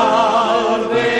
salve 0.00 1.19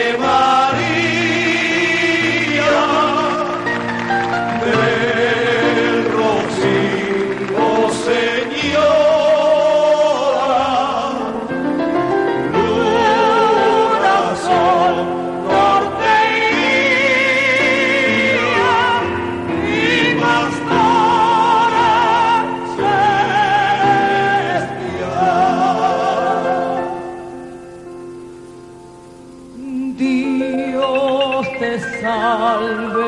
te 32.10 32.99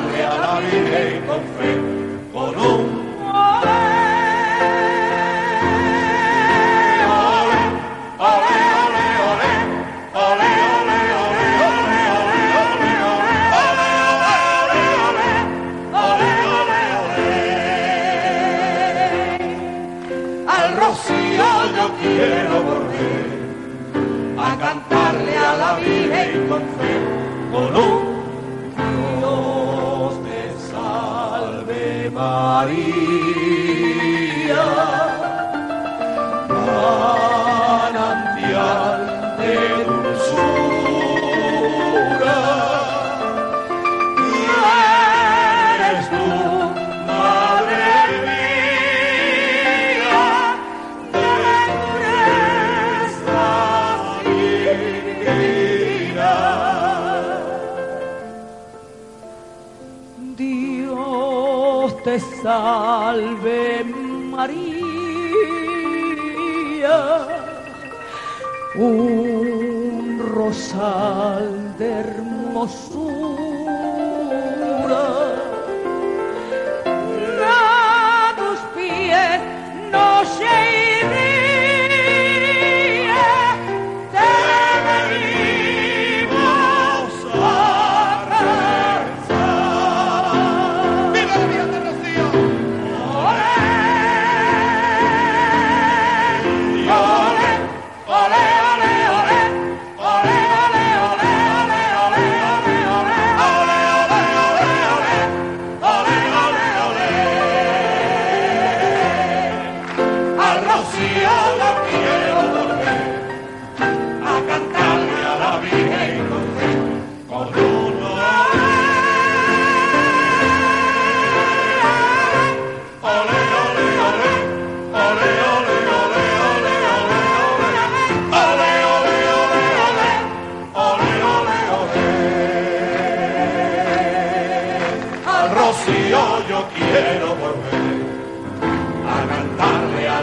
cantarle 0.00 0.24
a 0.24 0.38
la 0.38 0.60
con 1.26 1.42
fe, 1.56 1.70
con 2.32 2.56
un 2.56 3.00
quiero 22.00 22.62
volver 22.62 23.26
a 24.38 24.56
cantarle 24.58 25.36
a 25.36 25.56
la 25.56 25.74
Virgen 25.76 26.48
con 26.48 26.62
fe, 26.78 26.94
con 27.52 27.76
un 27.76 27.89
María, 32.60 34.64
manantial 37.80 39.00
de 39.38 39.54
dulzura. 39.88 41.40
Eres 45.74 46.06
tú, 46.10 46.26
Madre 47.06 47.94
mía, 48.26 50.20
de 54.24 54.34
divina. 54.82 56.34
Dios 60.36 61.29
te 62.04 62.18
salve 62.18 63.84
María, 63.84 64.78
un 68.74 70.18
rosal 70.34 71.76
de 71.78 71.90
hermosura. 71.90 73.20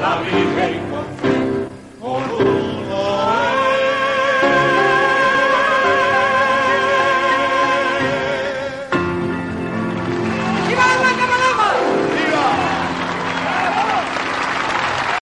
I'll 0.07 0.23
be. 0.31 0.46